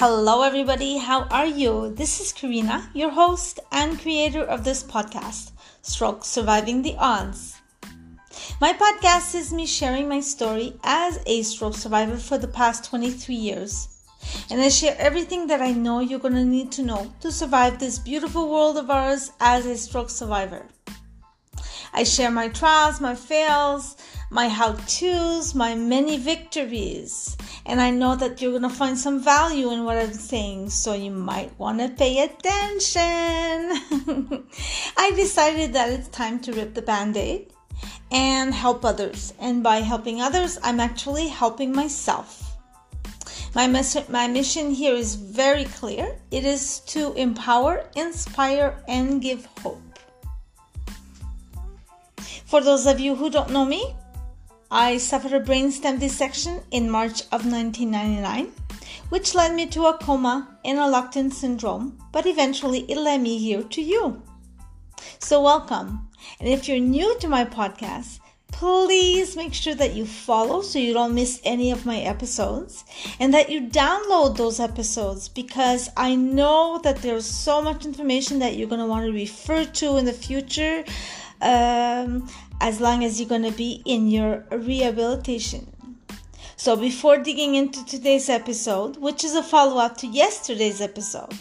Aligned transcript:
Hello, 0.00 0.42
everybody. 0.42 0.98
How 0.98 1.22
are 1.22 1.44
you? 1.44 1.92
This 1.92 2.20
is 2.20 2.32
Karina, 2.32 2.88
your 2.94 3.10
host 3.10 3.58
and 3.72 4.00
creator 4.00 4.44
of 4.44 4.62
this 4.62 4.84
podcast, 4.84 5.50
Stroke 5.82 6.24
Surviving 6.24 6.82
the 6.82 6.94
Odds. 6.98 7.60
My 8.60 8.72
podcast 8.74 9.34
is 9.34 9.52
me 9.52 9.66
sharing 9.66 10.08
my 10.08 10.20
story 10.20 10.74
as 10.84 11.18
a 11.26 11.42
stroke 11.42 11.74
survivor 11.74 12.16
for 12.16 12.38
the 12.38 12.46
past 12.46 12.84
23 12.84 13.34
years. 13.34 13.88
And 14.48 14.60
I 14.60 14.68
share 14.68 14.94
everything 15.00 15.48
that 15.48 15.60
I 15.60 15.72
know 15.72 15.98
you're 15.98 16.20
going 16.20 16.34
to 16.34 16.44
need 16.44 16.70
to 16.78 16.84
know 16.84 17.12
to 17.18 17.32
survive 17.32 17.80
this 17.80 17.98
beautiful 17.98 18.48
world 18.48 18.76
of 18.76 18.90
ours 18.90 19.32
as 19.40 19.66
a 19.66 19.76
stroke 19.76 20.10
survivor. 20.10 20.64
I 21.92 22.04
share 22.04 22.30
my 22.30 22.50
trials, 22.50 23.00
my 23.00 23.16
fails, 23.16 23.96
my 24.30 24.46
how 24.46 24.74
to's, 24.86 25.56
my 25.56 25.74
many 25.74 26.18
victories. 26.18 27.36
And 27.68 27.82
I 27.82 27.90
know 27.90 28.16
that 28.16 28.40
you're 28.40 28.58
to 28.58 28.70
find 28.70 28.96
some 28.98 29.20
value 29.20 29.70
in 29.70 29.84
what 29.84 29.98
I'm 29.98 30.14
saying, 30.14 30.70
so 30.70 30.94
you 30.94 31.10
might 31.10 31.56
want 31.58 31.80
to 31.80 31.90
pay 31.90 32.24
attention. 32.24 33.02
I 34.96 35.12
decided 35.14 35.74
that 35.74 35.90
it's 35.90 36.08
time 36.08 36.40
to 36.40 36.52
rip 36.54 36.72
the 36.72 36.80
band 36.80 37.18
aid 37.18 37.52
and 38.10 38.54
help 38.54 38.86
others. 38.86 39.34
And 39.38 39.62
by 39.62 39.76
helping 39.76 40.22
others, 40.22 40.58
I'm 40.62 40.80
actually 40.80 41.28
helping 41.28 41.74
myself. 41.74 42.56
My, 43.54 43.66
mes- 43.66 44.08
my 44.08 44.26
mission 44.28 44.70
here 44.70 44.94
is 44.94 45.14
very 45.14 45.64
clear 45.64 46.18
it 46.30 46.46
is 46.46 46.80
to 46.94 47.12
empower, 47.14 47.84
inspire, 47.96 48.82
and 48.88 49.20
give 49.20 49.46
hope. 49.62 49.82
For 52.46 52.62
those 52.62 52.86
of 52.86 52.98
you 52.98 53.14
who 53.14 53.28
don't 53.28 53.50
know 53.50 53.66
me, 53.66 53.94
I 54.70 54.98
suffered 54.98 55.32
a 55.32 55.40
brainstem 55.40 55.98
dissection 55.98 56.60
in 56.70 56.90
March 56.90 57.22
of 57.32 57.46
1999, 57.46 58.52
which 59.08 59.34
led 59.34 59.54
me 59.54 59.64
to 59.66 59.86
a 59.86 59.96
coma 59.96 60.58
and 60.62 60.78
a 60.78 60.86
locked-in 60.86 61.30
syndrome, 61.30 61.96
but 62.12 62.26
eventually 62.26 62.80
it 62.80 62.98
led 62.98 63.22
me 63.22 63.38
here 63.38 63.62
to 63.62 63.80
you. 63.80 64.22
So, 65.20 65.42
welcome. 65.42 66.10
And 66.38 66.50
if 66.50 66.68
you're 66.68 66.80
new 66.80 67.18
to 67.20 67.28
my 67.28 67.46
podcast, 67.46 68.20
please 68.52 69.36
make 69.36 69.54
sure 69.54 69.74
that 69.74 69.94
you 69.94 70.04
follow 70.04 70.60
so 70.60 70.78
you 70.78 70.92
don't 70.92 71.14
miss 71.14 71.40
any 71.44 71.70
of 71.70 71.86
my 71.86 72.00
episodes 72.00 72.84
and 73.20 73.32
that 73.32 73.48
you 73.48 73.62
download 73.62 74.36
those 74.36 74.60
episodes 74.60 75.28
because 75.28 75.88
I 75.96 76.14
know 76.14 76.78
that 76.82 77.00
there's 77.00 77.24
so 77.24 77.62
much 77.62 77.86
information 77.86 78.40
that 78.40 78.56
you're 78.56 78.68
going 78.68 78.80
to 78.80 78.86
want 78.86 79.06
to 79.06 79.12
refer 79.12 79.64
to 79.64 79.96
in 79.96 80.04
the 80.04 80.12
future 80.12 80.84
um, 81.40 82.28
as 82.60 82.80
long 82.80 83.04
as 83.04 83.20
you're 83.20 83.28
going 83.28 83.50
to 83.50 83.56
be 83.56 83.82
in 83.84 84.08
your 84.08 84.44
rehabilitation. 84.50 85.72
So, 86.56 86.74
before 86.74 87.18
digging 87.18 87.54
into 87.54 87.84
today's 87.84 88.28
episode, 88.28 88.96
which 88.96 89.22
is 89.22 89.34
a 89.34 89.42
follow 89.42 89.78
up 89.78 89.96
to 89.98 90.08
yesterday's 90.08 90.80
episode, 90.80 91.32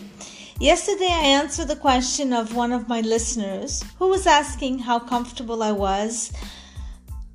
yesterday 0.59 1.09
I 1.09 1.25
answered 1.41 1.69
the 1.69 1.75
question 1.75 2.33
of 2.33 2.55
one 2.55 2.71
of 2.71 2.87
my 2.87 3.01
listeners 3.01 3.83
who 3.97 4.09
was 4.09 4.27
asking 4.27 4.79
how 4.79 4.99
comfortable 4.99 5.63
I 5.63 5.71
was 5.71 6.31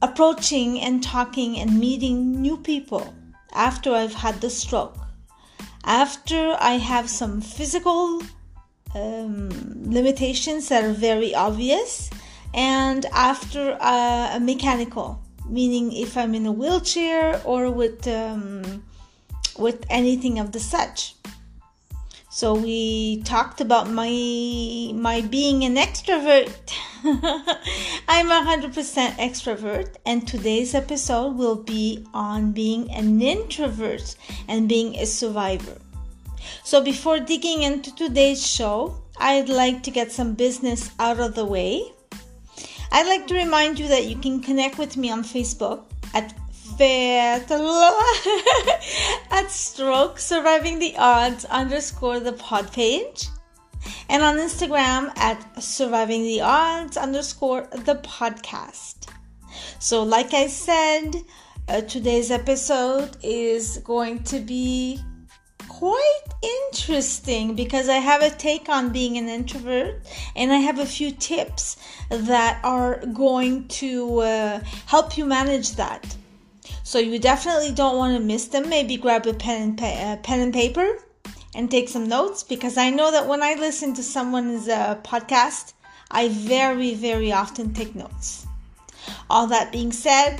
approaching 0.00 0.80
and 0.80 1.02
talking 1.02 1.58
and 1.58 1.78
meeting 1.78 2.40
new 2.40 2.56
people 2.56 3.14
after 3.52 3.92
I've 3.92 4.14
had 4.14 4.40
the 4.40 4.50
stroke. 4.50 4.96
After 5.84 6.56
I 6.60 6.72
have 6.72 7.10
some 7.10 7.40
physical 7.40 8.22
um, 8.94 9.50
limitations 9.90 10.68
that 10.68 10.84
are 10.84 10.92
very 10.92 11.34
obvious, 11.34 12.10
and 12.54 13.06
after 13.12 13.76
uh, 13.80 14.36
a 14.36 14.40
mechanical, 14.40 15.22
meaning 15.48 15.92
if 15.92 16.16
I'm 16.16 16.34
in 16.34 16.46
a 16.46 16.52
wheelchair 16.52 17.40
or 17.44 17.70
with 17.70 18.06
um, 18.06 18.84
with 19.58 19.84
anything 19.88 20.38
of 20.38 20.52
the 20.52 20.60
such. 20.60 21.14
So 22.30 22.54
we 22.54 23.22
talked 23.24 23.60
about 23.60 23.90
my 23.90 24.92
my 24.94 25.20
being 25.20 25.64
an 25.64 25.76
extrovert. 25.76 26.72
I'm 28.08 28.30
a 28.30 28.40
100% 28.46 28.72
extrovert 29.16 29.96
and 30.06 30.26
today's 30.26 30.74
episode 30.74 31.36
will 31.36 31.56
be 31.56 32.06
on 32.14 32.52
being 32.52 32.90
an 32.92 33.20
introvert 33.20 34.16
and 34.48 34.68
being 34.68 34.94
a 34.96 35.04
survivor. 35.04 35.78
So 36.64 36.82
before 36.82 37.18
digging 37.18 37.62
into 37.62 37.94
today's 37.94 38.46
show, 38.46 39.02
I'd 39.18 39.48
like 39.48 39.82
to 39.82 39.90
get 39.90 40.12
some 40.12 40.34
business 40.34 40.90
out 40.98 41.20
of 41.20 41.34
the 41.34 41.44
way. 41.44 41.92
I'd 42.94 43.06
like 43.06 43.26
to 43.28 43.34
remind 43.34 43.78
you 43.78 43.88
that 43.88 44.04
you 44.04 44.16
can 44.16 44.40
connect 44.40 44.78
with 44.78 44.98
me 44.98 45.10
on 45.10 45.24
Facebook 45.24 45.84
at 46.14 46.34
at 49.30 49.50
stroke 49.50 50.18
surviving 50.18 50.78
the 50.78 50.94
odds 50.98 51.44
underscore 51.46 52.18
the 52.18 52.32
pod 52.32 52.72
page 52.72 53.28
and 54.08 54.22
on 54.22 54.36
Instagram 54.36 55.16
at 55.16 55.62
surviving 55.62 56.22
the 56.22 56.40
odds 56.40 56.96
underscore 56.96 57.68
the 57.72 57.96
podcast. 57.96 59.08
So, 59.78 60.02
like 60.02 60.34
I 60.34 60.46
said, 60.46 61.16
uh, 61.68 61.82
today's 61.82 62.30
episode 62.30 63.16
is 63.22 63.78
going 63.78 64.22
to 64.24 64.40
be 64.40 65.00
quite 65.82 66.22
interesting 66.42 67.56
because 67.56 67.88
I 67.88 67.96
have 67.96 68.22
a 68.22 68.30
take 68.30 68.68
on 68.68 68.92
being 68.92 69.18
an 69.18 69.28
introvert 69.28 70.00
and 70.36 70.52
I 70.52 70.58
have 70.58 70.78
a 70.78 70.86
few 70.86 71.10
tips 71.10 71.76
that 72.08 72.60
are 72.62 73.04
going 73.06 73.66
to 73.82 74.20
uh, 74.20 74.60
help 74.86 75.18
you 75.18 75.24
manage 75.26 75.74
that. 75.74 76.16
So 76.84 77.00
you 77.00 77.18
definitely 77.18 77.72
don't 77.72 77.96
want 77.96 78.16
to 78.16 78.22
miss 78.22 78.46
them. 78.46 78.68
Maybe 78.68 78.96
grab 78.96 79.26
a 79.26 79.34
pen 79.34 79.62
and, 79.62 79.76
pa- 79.76 79.86
uh, 79.86 80.16
pen 80.18 80.38
and 80.38 80.54
paper 80.54 80.98
and 81.52 81.68
take 81.68 81.88
some 81.88 82.08
notes 82.08 82.44
because 82.44 82.76
I 82.76 82.90
know 82.90 83.10
that 83.10 83.26
when 83.26 83.42
I 83.42 83.54
listen 83.54 83.92
to 83.94 84.04
someone's 84.04 84.68
uh, 84.68 85.00
podcast, 85.02 85.72
I 86.12 86.28
very, 86.28 86.94
very 86.94 87.32
often 87.32 87.74
take 87.74 87.96
notes. 87.96 88.46
All 89.28 89.48
that 89.48 89.72
being 89.72 89.90
said, 89.90 90.38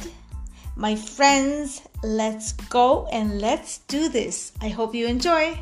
my 0.77 0.97
friends, 0.97 1.83
let's 2.03 2.53
go 2.53 3.06
and 3.12 3.41
let's 3.41 3.78
do 3.88 4.09
this. 4.09 4.53
I 4.60 4.69
hope 4.69 4.94
you 4.94 5.06
enjoy. 5.06 5.59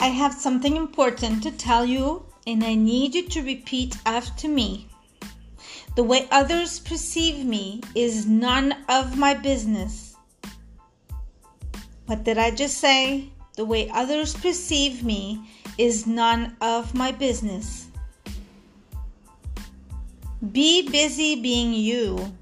I 0.00 0.06
have 0.06 0.32
something 0.32 0.76
important 0.76 1.42
to 1.42 1.50
tell 1.50 1.84
you, 1.84 2.24
and 2.46 2.64
I 2.64 2.74
need 2.74 3.14
you 3.14 3.28
to 3.28 3.42
repeat 3.42 3.96
after 4.06 4.48
me. 4.48 4.88
The 5.96 6.04
way 6.04 6.28
others 6.30 6.78
perceive 6.78 7.44
me 7.44 7.82
is 7.94 8.24
none 8.24 8.74
of 8.88 9.18
my 9.18 9.34
business. 9.34 10.14
What 12.06 12.24
did 12.24 12.38
I 12.38 12.52
just 12.52 12.78
say? 12.78 13.32
The 13.58 13.64
way 13.64 13.90
others 13.90 14.36
perceive 14.36 15.02
me 15.02 15.40
is 15.78 16.06
none 16.06 16.56
of 16.60 16.94
my 16.94 17.10
business. 17.10 17.88
Be 20.52 20.88
busy 20.88 21.42
being 21.42 21.72
you. 21.72 22.32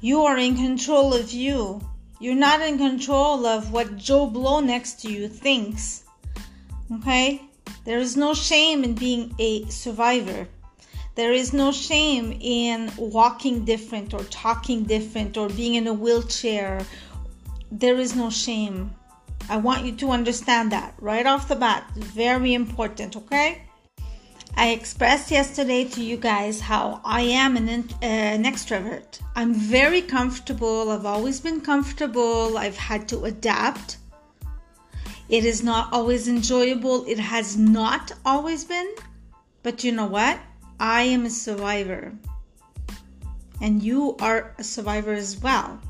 You 0.00 0.24
are 0.24 0.36
in 0.36 0.56
control 0.56 1.14
of 1.14 1.30
you. 1.30 1.80
You're 2.18 2.34
not 2.34 2.60
in 2.60 2.76
control 2.76 3.46
of 3.46 3.70
what 3.70 3.96
Joe 3.96 4.26
Blow 4.26 4.58
next 4.58 5.00
to 5.02 5.12
you 5.12 5.28
thinks. 5.28 6.02
Okay? 6.96 7.42
There 7.84 8.00
is 8.00 8.16
no 8.16 8.34
shame 8.34 8.82
in 8.82 8.96
being 8.96 9.32
a 9.38 9.64
survivor. 9.66 10.48
There 11.14 11.32
is 11.32 11.52
no 11.52 11.70
shame 11.70 12.36
in 12.40 12.90
walking 12.98 13.64
different 13.64 14.12
or 14.12 14.24
talking 14.24 14.82
different 14.82 15.36
or 15.36 15.48
being 15.50 15.76
in 15.76 15.86
a 15.86 15.94
wheelchair. 15.94 16.84
There 17.70 18.00
is 18.00 18.16
no 18.16 18.28
shame. 18.28 18.90
I 19.48 19.58
want 19.58 19.84
you 19.84 19.92
to 19.96 20.10
understand 20.10 20.72
that 20.72 20.94
right 21.00 21.26
off 21.26 21.48
the 21.48 21.56
bat. 21.56 21.90
Very 21.94 22.54
important, 22.54 23.16
okay? 23.16 23.62
I 24.56 24.68
expressed 24.68 25.30
yesterday 25.30 25.84
to 25.84 26.02
you 26.02 26.16
guys 26.16 26.60
how 26.60 27.00
I 27.04 27.22
am 27.22 27.56
an, 27.56 27.68
uh, 27.68 28.06
an 28.06 28.44
extrovert. 28.44 29.20
I'm 29.34 29.52
very 29.52 30.00
comfortable. 30.00 30.90
I've 30.90 31.06
always 31.06 31.40
been 31.40 31.60
comfortable. 31.60 32.56
I've 32.56 32.76
had 32.76 33.08
to 33.08 33.24
adapt. 33.24 33.98
It 35.28 35.44
is 35.44 35.62
not 35.62 35.92
always 35.92 36.28
enjoyable. 36.28 37.04
It 37.06 37.18
has 37.18 37.56
not 37.56 38.12
always 38.24 38.64
been. 38.64 38.94
But 39.64 39.82
you 39.82 39.90
know 39.92 40.06
what? 40.06 40.38
I 40.78 41.02
am 41.02 41.26
a 41.26 41.30
survivor. 41.30 42.12
And 43.60 43.82
you 43.82 44.16
are 44.20 44.54
a 44.58 44.64
survivor 44.64 45.12
as 45.12 45.36
well. 45.40 45.80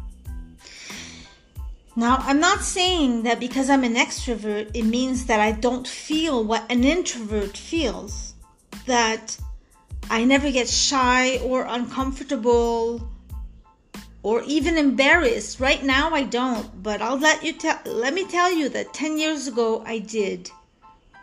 Now, 1.96 2.16
I'm 2.22 2.40
not 2.40 2.62
saying 2.62 3.22
that 3.22 3.38
because 3.38 3.70
I'm 3.70 3.84
an 3.84 3.94
extrovert, 3.94 4.70
it 4.74 4.82
means 4.82 5.26
that 5.26 5.38
I 5.38 5.52
don't 5.52 5.86
feel 5.86 6.42
what 6.42 6.68
an 6.68 6.82
introvert 6.82 7.56
feels. 7.56 8.34
That 8.86 9.36
I 10.10 10.24
never 10.24 10.50
get 10.50 10.68
shy 10.68 11.38
or 11.38 11.66
uncomfortable 11.68 13.08
or 14.24 14.42
even 14.42 14.76
embarrassed. 14.76 15.60
Right 15.60 15.84
now 15.84 16.10
I 16.10 16.24
don't, 16.24 16.82
but 16.82 17.00
I'll 17.00 17.18
let 17.18 17.44
you 17.44 17.52
tell 17.52 17.78
let 17.84 18.12
me 18.12 18.26
tell 18.26 18.52
you 18.52 18.68
that 18.70 18.92
10 18.92 19.18
years 19.18 19.46
ago 19.46 19.84
I 19.86 20.00
did. 20.00 20.50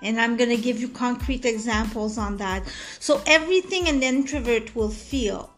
And 0.02 0.20
I'm 0.20 0.36
going 0.36 0.50
to 0.50 0.58
give 0.58 0.80
you 0.80 0.88
concrete 0.88 1.46
examples 1.46 2.18
on 2.18 2.38
that. 2.38 2.64
So, 3.00 3.22
everything 3.28 3.88
an 3.88 4.02
introvert 4.02 4.76
will 4.76 4.90
feel, 4.90 5.52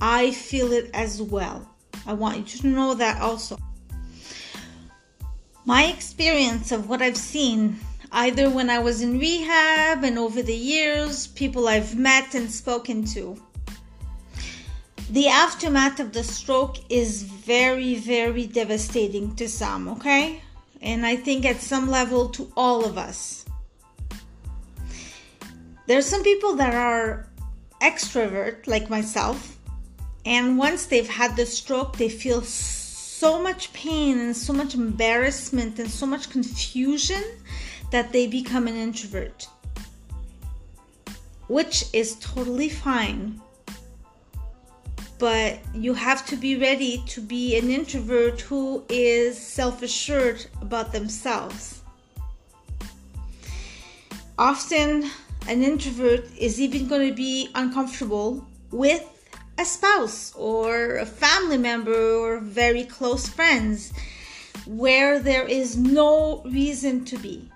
I 0.00 0.30
feel 0.30 0.70
it 0.72 0.90
as 0.94 1.20
well. 1.20 1.68
I 2.06 2.12
want 2.12 2.54
you 2.54 2.60
to 2.60 2.66
know 2.68 2.94
that 2.94 3.20
also. 3.20 3.58
My 5.68 5.84
experience 5.84 6.72
of 6.72 6.88
what 6.88 7.02
I've 7.02 7.18
seen, 7.18 7.78
either 8.10 8.48
when 8.48 8.70
I 8.70 8.78
was 8.78 9.02
in 9.02 9.18
rehab 9.18 10.02
and 10.02 10.18
over 10.18 10.40
the 10.40 10.56
years, 10.56 11.26
people 11.26 11.68
I've 11.68 11.94
met 11.94 12.34
and 12.34 12.50
spoken 12.50 13.04
to, 13.12 13.38
the 15.10 15.28
aftermath 15.28 16.00
of 16.00 16.14
the 16.14 16.24
stroke 16.24 16.78
is 16.88 17.22
very, 17.22 17.96
very 17.96 18.46
devastating 18.46 19.36
to 19.36 19.46
some, 19.46 19.88
okay? 19.88 20.40
And 20.80 21.04
I 21.04 21.16
think 21.16 21.44
at 21.44 21.60
some 21.60 21.90
level 21.90 22.30
to 22.30 22.50
all 22.56 22.86
of 22.86 22.96
us. 22.96 23.44
There's 25.86 26.06
some 26.06 26.22
people 26.22 26.56
that 26.56 26.74
are 26.74 27.28
extrovert, 27.82 28.66
like 28.66 28.88
myself, 28.88 29.58
and 30.24 30.56
once 30.56 30.86
they've 30.86 31.06
had 31.06 31.36
the 31.36 31.44
stroke, 31.44 31.98
they 31.98 32.08
feel 32.08 32.40
so 32.40 32.77
much 33.22 33.72
pain 33.72 34.18
and 34.18 34.36
so 34.36 34.52
much 34.52 34.74
embarrassment 34.74 35.78
and 35.78 35.90
so 35.90 36.06
much 36.06 36.30
confusion 36.30 37.22
that 37.90 38.12
they 38.12 38.26
become 38.26 38.68
an 38.68 38.76
introvert, 38.76 39.48
which 41.48 41.84
is 41.92 42.16
totally 42.20 42.68
fine 42.68 43.40
but 45.18 45.58
you 45.74 45.94
have 45.94 46.24
to 46.26 46.36
be 46.36 46.56
ready 46.56 47.02
to 47.06 47.20
be 47.20 47.58
an 47.58 47.70
introvert 47.70 48.40
who 48.40 48.84
is 48.88 49.36
self 49.36 49.82
assured 49.82 50.46
about 50.62 50.92
themselves. 50.92 51.82
Often, 54.38 55.10
an 55.48 55.62
introvert 55.62 56.24
is 56.38 56.60
even 56.60 56.86
going 56.86 57.08
to 57.08 57.14
be 57.14 57.48
uncomfortable 57.54 58.46
with 58.70 59.04
a 59.58 59.64
spouse 59.64 60.32
or 60.36 60.96
a 60.96 61.06
family 61.06 61.58
member 61.58 62.14
or 62.14 62.38
very 62.38 62.84
close 62.84 63.28
friends 63.28 63.92
where 64.66 65.18
there 65.18 65.44
is 65.44 65.76
no 65.76 66.42
reason 66.44 67.04
to 67.04 67.18
be. 67.18 67.50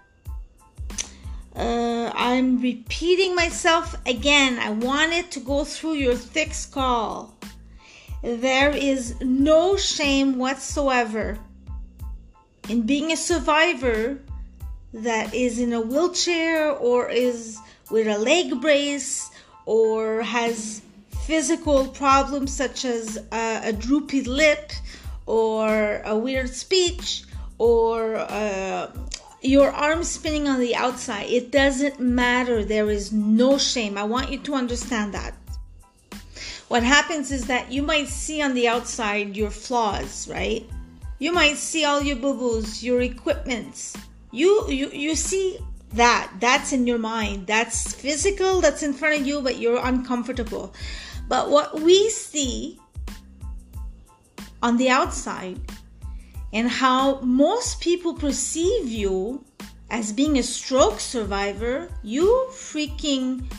Uh, 1.55 2.11
I'm 2.15 2.61
repeating 2.61 3.35
myself 3.35 3.95
again. 4.07 4.59
I 4.59 4.71
wanted 4.71 5.31
to 5.33 5.41
go 5.41 5.65
through 5.65 5.95
your 5.95 6.15
thick 6.15 6.55
skull. 6.55 7.37
There 8.23 8.71
is 8.71 9.21
no 9.21 9.77
shame 9.77 10.39
whatsoever 10.39 11.39
in 12.69 12.83
being 12.83 13.13
a 13.13 13.17
survivor 13.17 14.19
that 14.95 15.35
is 15.35 15.59
in 15.59 15.73
a 15.73 15.81
wheelchair 15.81 16.71
or 16.71 17.11
is 17.11 17.59
with 17.91 18.07
a 18.07 18.19
leg 18.19 18.61
brace 18.61 19.31
or 19.67 20.23
has 20.23 20.81
physical 21.27 21.89
problems 21.89 22.53
such 22.53 22.85
as 22.85 23.17
a, 23.33 23.61
a 23.65 23.73
droopy 23.73 24.23
lip 24.23 24.73
or 25.27 26.03
a 26.05 26.17
weird 26.17 26.49
speech 26.49 27.25
or 27.59 28.17
uh, 28.17 28.91
your 29.41 29.71
arm 29.71 30.03
spinning 30.03 30.49
on 30.49 30.61
the 30.61 30.75
outside. 30.75 31.27
It 31.31 31.51
doesn't 31.51 32.01
matter. 32.01 32.65
There 32.65 32.91
is 32.91 33.13
no 33.13 33.59
shame. 33.59 33.97
I 33.97 34.05
want 34.05 34.31
you 34.31 34.39
to 34.39 34.55
understand 34.55 35.15
that 35.15 35.35
what 36.73 36.83
happens 36.83 37.31
is 37.31 37.49
that 37.49 37.71
you 37.71 37.83
might 37.83 38.09
see 38.09 38.41
on 38.41 38.55
the 38.55 38.67
outside 38.67 39.37
your 39.37 39.51
flaws, 39.51 40.27
right? 40.27 40.67
You 41.19 41.31
might 41.31 41.59
see 41.59 41.85
all 41.85 42.01
your 42.01 42.17
boo-boos, 42.17 42.83
your 42.83 43.03
equipments. 43.03 43.95
You 44.31 44.71
you 44.71 44.89
you 44.89 45.15
see 45.15 45.59
that. 45.93 46.33
That's 46.41 46.73
in 46.73 46.87
your 46.87 46.99
mind. 46.99 47.47
That's 47.47 47.93
physical, 47.93 48.63
that's 48.63 48.83
in 48.83 48.95
front 48.95 49.21
of 49.21 49.27
you, 49.27 49.43
but 49.43 49.59
you're 49.59 49.85
uncomfortable. 49.85 50.73
But 51.33 51.49
what 51.49 51.81
we 51.81 52.11
see 52.11 52.79
on 54.63 54.77
the 54.77 54.91
outside 54.91 55.59
and 56.53 56.69
how 56.69 57.21
most 57.23 57.81
people 57.81 58.13
perceive 58.13 58.87
you 58.87 59.43
as 59.89 60.13
being 60.13 60.37
a 60.37 60.43
stroke 60.43 61.01
survivor, 61.01 61.89
you 62.03 62.49
freaking 62.51 63.51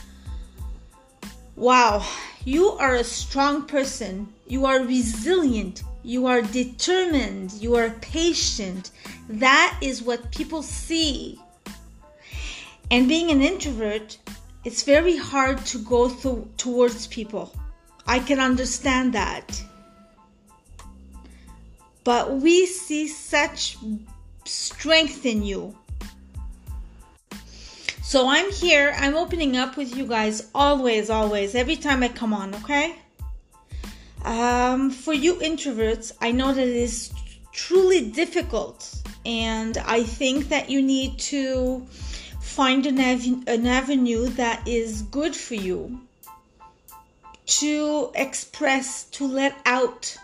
wow 1.56 2.06
you 2.46 2.74
are 2.74 2.94
a 2.94 3.04
strong 3.04 3.66
person. 3.66 4.32
You 4.46 4.68
are 4.68 4.82
resilient. 4.82 5.82
You 6.04 6.28
are 6.28 6.44
determined. 6.44 7.54
You 7.54 7.74
are 7.74 7.90
patient. 8.02 8.92
That 9.28 9.80
is 9.82 10.04
what 10.04 10.30
people 10.30 10.62
see. 10.62 11.40
And 12.92 13.08
being 13.08 13.32
an 13.32 13.42
introvert, 13.42 14.20
it's 14.64 14.84
very 14.84 15.18
hard 15.18 15.66
to 15.66 15.80
go 15.80 16.10
towards 16.58 17.08
people. 17.08 17.52
I 18.06 18.20
can 18.20 18.40
understand 18.40 19.14
that. 19.14 19.64
But 22.04 22.42
we 22.42 22.66
see 22.66 23.08
such 23.08 23.78
strength 24.46 25.26
in 25.26 25.44
you 25.44 25.76
so 28.14 28.28
I'm 28.28 28.52
here, 28.52 28.94
I'm 29.00 29.16
opening 29.16 29.58
up 29.58 29.76
with 29.76 29.98
you 29.98 30.06
guys 30.06 30.48
always, 30.54 31.10
always, 31.10 31.56
every 31.56 31.76
time 31.76 32.04
I 32.04 32.10
come 32.10 32.32
on, 32.32 32.54
okay? 32.54 32.96
Um, 34.24 34.92
for 34.92 35.14
you 35.14 35.34
introverts, 35.38 36.12
I 36.22 36.32
know 36.32 36.54
that 36.54 36.68
it 36.68 36.76
is 36.76 37.12
truly 37.54 38.12
difficult, 38.12 38.94
and 39.26 39.80
I 39.80 40.04
think 40.04 40.50
that 40.50 40.70
you 40.70 40.84
need 40.84 41.18
to 41.34 41.88
find 42.40 42.86
an, 42.86 43.00
av- 43.00 43.48
an 43.48 43.66
avenue 43.66 44.28
that 44.42 44.68
is 44.68 45.02
good 45.04 45.36
for 45.36 45.56
you 45.56 46.00
to 47.46 48.12
express, 48.16 49.06
to 49.06 49.28
let 49.28 49.56
out 49.66 50.18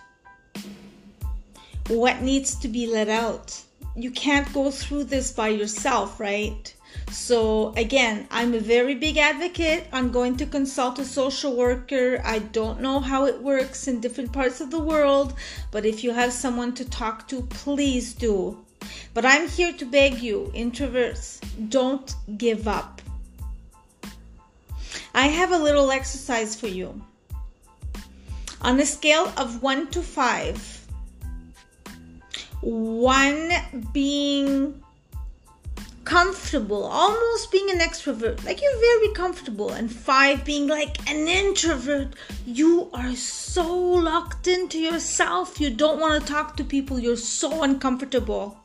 what 1.88 2.22
needs 2.22 2.56
to 2.56 2.68
be 2.68 2.88
let 2.88 3.10
out. 3.10 3.62
You 3.96 4.12
can't 4.12 4.52
go 4.54 4.72
through 4.72 5.06
this 5.06 5.32
by 5.32 5.50
yourself, 5.50 6.20
right? 6.20 6.74
So, 7.12 7.74
again, 7.76 8.28
I'm 8.30 8.54
a 8.54 8.60
very 8.60 8.94
big 8.94 9.18
advocate 9.18 9.88
I'm 9.92 10.12
going 10.12 10.38
to 10.38 10.46
consult 10.46 11.00
a 11.00 11.06
social 11.06 11.56
worker. 11.56 12.22
I 12.24 12.40
don't 12.40 12.82
know 12.82 13.00
how 13.00 13.26
it 13.26 13.42
works 13.42 13.88
in 13.88 14.00
different 14.00 14.32
parts 14.32 14.62
of 14.62 14.70
the 14.70 14.80
world, 14.80 15.34
but 15.72 15.86
if 15.86 16.04
you 16.04 16.14
have 16.14 16.32
someone 16.32 16.74
to 16.76 16.86
talk 16.86 17.28
to, 17.30 17.42
please 17.42 18.14
do. 18.14 18.64
But 19.14 19.26
I'm 19.26 19.48
here 19.48 19.74
to 19.74 19.86
beg 19.86 20.20
you, 20.20 20.52
introverts, 20.56 21.42
don't 21.70 22.14
give 22.38 22.68
up. 22.68 23.02
I 25.14 25.28
have 25.28 25.52
a 25.52 25.58
little 25.58 25.92
exercise 25.92 26.56
for 26.56 26.68
you. 26.68 27.02
On 28.62 28.80
a 28.80 28.86
scale 28.86 29.32
of 29.38 29.64
1 29.64 29.88
to 29.92 30.02
5, 30.02 30.88
1 32.62 33.52
being 33.94 34.84
comfortable, 36.04 36.86
almost 36.86 37.52
being 37.52 37.70
an 37.70 37.80
extrovert, 37.80 38.44
like 38.44 38.62
you're 38.62 38.80
very 38.80 39.14
comfortable, 39.14 39.70
and 39.70 39.92
five 39.92 40.44
being 40.44 40.68
like 40.68 40.98
an 41.10 41.28
introvert, 41.28 42.16
you 42.48 42.90
are 42.94 43.16
so 43.16 43.78
locked 43.78 44.48
into 44.48 44.80
yourself, 44.80 45.62
you 45.62 45.70
don't 45.70 46.00
want 46.00 46.20
to 46.20 46.34
talk 46.34 46.58
to 46.58 46.64
people, 46.64 46.98
you're 47.00 47.16
so 47.16 47.62
uncomfortable. 47.62 48.58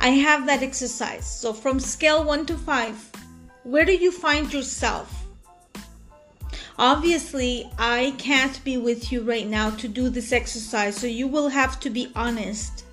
I 0.00 0.08
have 0.08 0.44
that 0.46 0.62
exercise. 0.62 1.24
So, 1.24 1.52
from 1.52 1.78
scale 1.78 2.24
one 2.24 2.46
to 2.46 2.58
five, 2.58 2.96
where 3.62 3.84
do 3.84 3.92
you 3.92 4.10
find 4.10 4.52
yourself? 4.52 5.19
Obviously, 6.80 7.70
I 7.78 8.14
can't 8.18 8.64
be 8.64 8.78
with 8.78 9.12
you 9.12 9.20
right 9.20 9.46
now 9.46 9.70
to 9.70 9.86
do 9.86 10.08
this 10.08 10.32
exercise, 10.32 10.96
so 10.96 11.06
you 11.06 11.28
will 11.28 11.50
have 11.50 11.78
to 11.80 11.90
be 11.90 12.10
honest 12.16 12.84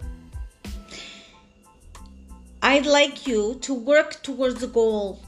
I'd 2.62 2.86
like 2.86 3.26
you 3.26 3.60
to 3.62 3.74
work 3.74 4.22
towards 4.24 4.60
the 4.60 4.68
goal. 4.68 5.22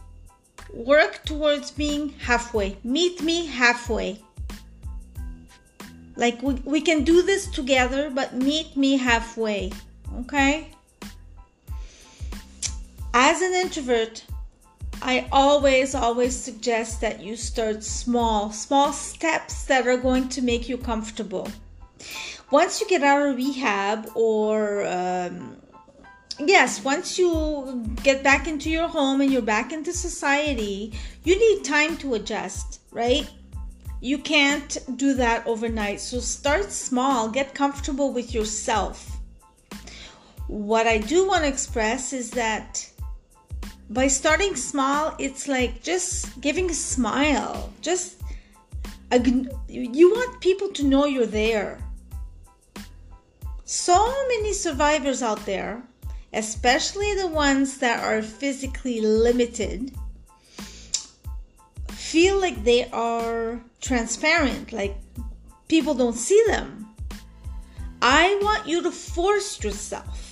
Work 0.74 1.24
towards 1.24 1.72
being 1.72 2.10
halfway. 2.20 2.78
Meet 2.84 3.22
me 3.22 3.46
halfway. 3.46 4.20
Like 6.18 6.42
we, 6.44 6.56
we 6.66 6.82
can 6.82 7.06
do 7.06 7.22
this 7.22 7.48
together, 7.48 8.10
but 8.10 8.36
meet 8.36 8.76
me 8.76 8.98
halfway. 8.98 9.72
Okay? 10.20 10.68
As 13.14 13.42
an 13.42 13.54
introvert, 13.54 14.26
I 15.02 15.28
always, 15.32 15.96
always 15.96 16.36
suggest 16.36 17.02
that 17.02 17.22
you 17.22 17.36
start 17.36 17.84
small, 17.84 18.52
small 18.52 18.92
steps 18.92 19.64
that 19.66 19.88
are 19.88 19.98
going 19.98 20.28
to 20.30 20.42
make 20.42 20.68
you 20.68 20.78
comfortable. 20.78 21.48
Once 22.52 22.82
you 22.82 22.88
get 22.88 23.04
out 23.04 23.30
of 23.30 23.36
rehab 23.36 24.10
or 24.16 24.86
um, 24.86 25.56
yes, 26.40 26.84
once 26.84 27.18
you 27.18 27.86
get 28.04 28.24
back 28.24 28.48
into 28.48 28.70
your 28.70 28.88
home 28.88 29.22
and 29.22 29.32
you're 29.32 29.42
back 29.42 29.72
into 29.72 29.94
society, 29.94 30.94
you 31.24 31.38
need 31.38 31.64
time 31.64 31.96
to 31.98 32.16
adjust, 32.16 32.82
right? 32.92 33.30
You 34.02 34.18
can't 34.18 34.78
do 34.98 35.14
that 35.16 35.46
overnight. 35.46 36.02
So 36.02 36.20
start 36.20 36.72
small, 36.72 37.30
get 37.30 37.54
comfortable 37.54 38.14
with 38.14 38.34
yourself. 38.34 39.18
What 40.48 40.88
I 40.88 40.98
do 40.98 41.28
want 41.28 41.44
to 41.44 41.48
express 41.48 42.12
is 42.12 42.32
that 42.32 42.90
by 43.90 44.08
starting 44.08 44.56
small, 44.56 45.16
it's 45.18 45.48
like 45.48 45.82
just 45.82 46.40
giving 46.42 46.70
a 46.70 46.74
smile. 46.74 47.74
Just 47.82 48.22
you 49.68 50.12
want 50.12 50.42
people 50.42 50.70
to 50.70 50.84
know 50.84 51.06
you're 51.06 51.26
there. 51.26 51.80
So 53.66 53.98
many 54.28 54.54
survivors 54.54 55.24
out 55.24 55.46
there, 55.46 55.82
especially 56.34 57.16
the 57.16 57.28
ones 57.28 57.78
that 57.80 58.04
are 58.04 58.22
physically 58.22 59.02
limited, 59.02 59.92
feel 61.90 62.40
like 62.40 62.64
they 62.64 62.90
are 62.92 63.60
transparent, 63.82 64.72
like 64.72 64.98
people 65.68 65.94
don't 65.94 66.16
see 66.16 66.44
them. 66.48 66.88
I 68.02 68.40
want 68.42 68.68
you 68.68 68.82
to 68.84 68.92
force 68.92 69.64
yourself. 69.64 70.29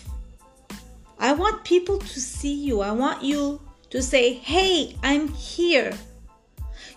I 1.20 1.34
want 1.34 1.64
people 1.64 1.98
to 1.98 2.20
see 2.20 2.54
you. 2.54 2.82
I 2.82 2.92
want 2.92 3.24
you 3.24 3.60
to 3.90 4.02
say, 4.02 4.34
hey, 4.34 4.96
I'm 5.04 5.30
here. 5.30 5.94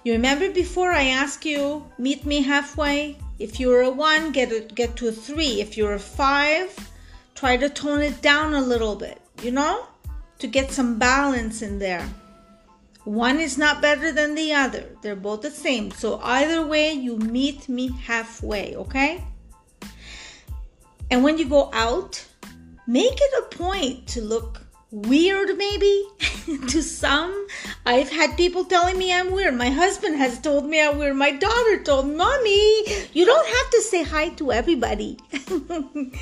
You 0.04 0.12
remember 0.12 0.50
before 0.50 0.92
I 0.92 1.04
asked 1.04 1.44
you, 1.44 1.86
meet 1.98 2.24
me 2.24 2.42
halfway? 2.42 3.16
If 3.38 3.58
you're 3.58 3.82
a 3.82 3.90
one, 3.90 4.32
get 4.32 4.52
a, 4.52 4.60
get 4.60 4.96
to 4.96 5.08
a 5.08 5.12
three. 5.12 5.60
If 5.60 5.76
you're 5.76 5.94
a 5.94 5.98
five, 5.98 6.76
try 7.34 7.56
to 7.56 7.68
tone 7.68 8.00
it 8.00 8.20
down 8.20 8.54
a 8.54 8.60
little 8.60 8.96
bit, 8.96 9.20
you 9.42 9.50
know, 9.50 9.86
to 10.38 10.46
get 10.46 10.70
some 10.70 10.98
balance 10.98 11.62
in 11.62 11.78
there. 11.78 12.06
One 13.04 13.40
is 13.40 13.56
not 13.56 13.80
better 13.80 14.12
than 14.12 14.34
the 14.34 14.52
other. 14.52 14.84
They're 15.00 15.16
both 15.16 15.40
the 15.40 15.50
same. 15.50 15.90
So 15.90 16.20
either 16.22 16.66
way, 16.66 16.92
you 16.92 17.16
meet 17.16 17.68
me 17.68 17.88
halfway, 17.88 18.76
okay? 18.76 19.24
And 21.10 21.24
when 21.24 21.38
you 21.38 21.48
go 21.48 21.70
out, 21.72 22.24
make 22.90 23.18
it 23.26 23.44
a 23.44 23.56
point 23.56 24.08
to 24.08 24.20
look 24.20 24.62
weird 24.90 25.56
maybe 25.56 26.04
to 26.68 26.82
some. 26.82 27.46
I've 27.86 28.10
had 28.10 28.36
people 28.36 28.64
telling 28.64 28.98
me 28.98 29.12
i'm 29.12 29.30
weird. 29.30 29.54
My 29.54 29.70
husband 29.70 30.16
has 30.16 30.40
told 30.40 30.66
me 30.66 30.82
i'm 30.82 30.98
weird. 30.98 31.16
My 31.16 31.30
daughter 31.30 31.82
told 31.84 32.08
mommy 32.08 32.62
you 33.12 33.24
don't 33.24 33.46
have 33.46 33.70
to 33.70 33.82
say 33.82 34.02
hi 34.02 34.30
to 34.40 34.52
everybody. 34.52 35.18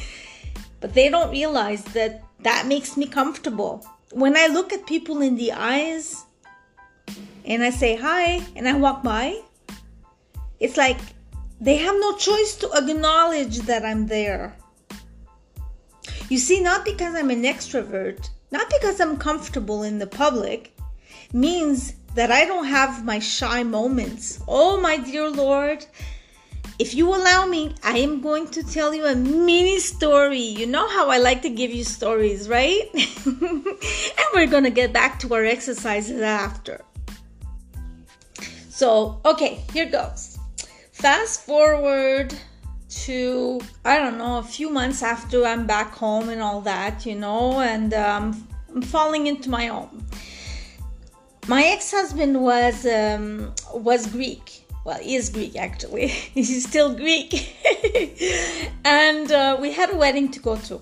But 0.81 0.95
they 0.95 1.09
don't 1.09 1.33
realize 1.33 1.83
that 1.87 2.23
that 2.45 2.69
makes 2.69 2.97
me 2.97 3.07
comfortable. 3.07 3.85
When 4.13 4.37
i 4.37 4.47
look 4.47 4.73
at 4.73 4.87
people 4.87 5.23
in 5.23 5.35
the 5.37 5.53
eyes 5.53 6.25
and 7.45 7.63
i 7.65 7.71
say 7.71 7.97
hi 7.97 8.41
and 8.57 8.69
i 8.69 8.75
walk 8.85 9.03
by 9.03 9.41
it's 10.61 10.77
like 10.77 11.01
they 11.61 11.77
have 11.77 11.95
no 12.07 12.17
choice 12.17 12.57
to 12.57 12.71
acknowledge 12.81 13.59
that 13.71 13.85
i'm 13.85 14.07
there 14.07 14.58
you 16.29 16.39
see 16.39 16.61
not 16.61 16.85
because 16.85 17.15
i'm 17.15 17.31
an 17.31 17.43
extrovert 17.43 18.31
not 18.51 18.71
because 18.71 19.01
I'm 19.01 19.17
comfortable 19.17 19.83
in 19.83 19.99
the 19.99 20.07
public, 20.07 20.77
means 21.33 21.95
that 22.15 22.31
I 22.31 22.47
don't 22.47 22.65
have 22.65 23.05
my 23.05 23.19
shy 23.19 23.63
moments. 23.63 24.41
Oh, 24.49 24.81
my 24.81 24.97
dear 24.97 25.29
Lord, 25.29 25.85
if 26.79 26.95
you 26.95 27.15
allow 27.15 27.47
me, 27.47 27.75
I 27.83 27.99
am 27.99 28.23
going 28.23 28.49
to 28.49 28.63
tell 28.63 28.95
you 28.95 29.05
a 29.05 29.15
mini 29.15 29.79
story. 29.81 30.41
You 30.41 30.67
know 30.67 30.89
how 30.89 31.11
I 31.11 31.19
like 31.19 31.43
to 31.43 31.51
give 31.51 31.71
you 31.71 31.85
stories, 31.85 32.49
right? 32.49 32.89
and 33.27 34.29
we're 34.35 34.47
going 34.47 34.65
to 34.65 34.71
get 34.71 34.93
back 34.93 35.19
to 35.21 35.35
our 35.35 35.45
exercises 35.45 36.23
after. 36.23 36.83
So, 38.71 39.21
okay, 39.25 39.65
here 39.73 39.91
goes. 39.91 40.39
Fast 40.93 41.45
forward 41.45 42.35
to 42.91 43.61
I 43.85 43.99
don't 43.99 44.19
know 44.19 44.39
a 44.39 44.43
few 44.43 44.71
months 44.71 45.03
after 45.03 45.45
I'm 45.45 45.67
back 45.67 45.95
home 45.95 46.29
and 46.29 46.41
all 46.41 46.61
that, 46.63 47.05
you 47.05 47.15
know, 47.15 47.61
and 47.61 47.93
um, 47.95 48.47
I'm 48.75 48.83
falling 48.83 49.27
into 49.27 49.51
my 49.51 49.69
own. 49.69 50.05
My 51.47 51.65
ex-husband 51.65 52.41
was 52.41 52.87
um, 52.87 53.55
was 53.75 54.07
Greek. 54.07 54.65
Well, 54.85 54.99
he 55.01 55.17
is 55.17 55.29
Greek 55.31 55.57
actually. 55.57 56.07
He's 56.35 56.67
still 56.67 56.95
Greek, 56.95 57.57
and 58.85 59.31
uh, 59.31 59.57
we 59.61 59.73
had 59.73 59.91
a 59.91 59.97
wedding 59.97 60.31
to 60.31 60.41
go 60.41 60.57
to. 60.57 60.81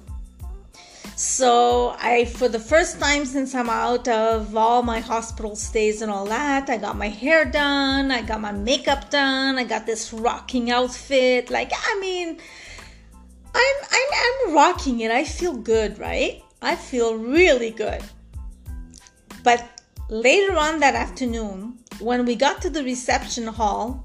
So 1.18 1.96
I, 1.99 2.26
for 2.26 2.46
the 2.46 2.58
first 2.61 3.00
time 3.00 3.25
since 3.25 3.54
I'm 3.54 3.70
out 3.70 4.06
of 4.06 4.54
all 4.54 4.82
my 4.82 5.00
hospital 5.00 5.56
stays 5.56 6.02
and 6.02 6.12
all 6.12 6.26
that, 6.26 6.68
I 6.68 6.76
got 6.76 6.99
my 6.99 7.08
hair 7.08 7.46
done, 7.46 8.11
I 8.11 8.20
got 8.20 8.38
my 8.38 8.52
makeup 8.52 9.08
done, 9.08 9.58
I 9.58 9.64
got 9.64 9.87
this 9.87 10.12
rocking 10.12 10.70
outfit. 10.70 11.49
Like, 11.50 11.73
I 11.73 11.99
mean, 12.00 12.38
I'm 13.54 13.76
I'm 13.90 14.08
I'm 14.12 14.54
rocking 14.54 15.00
it. 15.00 15.11
I 15.11 15.25
feel 15.25 15.54
good, 15.56 15.99
right? 15.99 16.44
I 16.61 16.76
feel 16.76 17.16
really 17.16 17.70
good. 17.70 18.02
But 19.42 19.64
later 20.11 20.54
on 20.54 20.80
that 20.80 20.94
afternoon, 20.94 21.78
when 21.99 22.26
we 22.26 22.35
got 22.35 22.61
to 22.61 22.68
the 22.68 22.85
reception 22.85 23.46
hall, 23.46 24.04